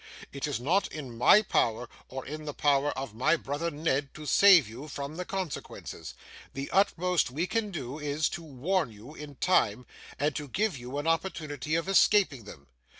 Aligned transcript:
It 0.33 0.47
is 0.47 0.59
not 0.59 0.91
in 0.91 1.15
my 1.15 1.43
power, 1.43 1.87
or 2.09 2.25
in 2.25 2.45
the 2.45 2.55
power 2.55 2.89
of 2.97 3.13
my 3.13 3.35
brother 3.35 3.69
Ned, 3.69 4.15
to 4.15 4.25
save 4.25 4.67
you 4.67 4.87
from 4.87 5.15
the 5.15 5.25
consequences. 5.25 6.15
The 6.55 6.71
utmost 6.71 7.29
we 7.29 7.45
can 7.45 7.69
do 7.69 7.99
is, 7.99 8.27
to 8.29 8.41
warn 8.41 8.91
you 8.91 9.13
in 9.13 9.35
time, 9.35 9.85
and 10.17 10.35
to 10.35 10.47
give 10.47 10.75
you 10.75 10.97
an 10.97 11.05
opportunity 11.05 11.75
of 11.75 11.87
escaping 11.87 12.45
them. 12.45 12.65